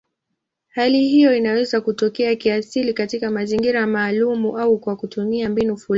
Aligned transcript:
Hali 0.67 0.99
hiyo 1.07 1.35
inaweza 1.35 1.81
kutokea 1.81 2.35
kiasili 2.35 2.93
katika 2.93 3.31
mazingira 3.31 3.87
maalumu 3.87 4.57
au 4.59 4.79
kwa 4.79 4.95
kutumia 4.95 5.49
mbinu 5.49 5.77
fulani. 5.77 5.87